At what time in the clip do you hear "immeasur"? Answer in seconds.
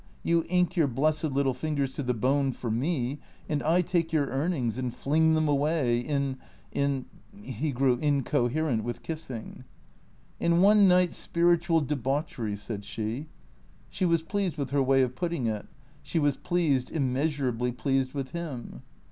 16.91-17.53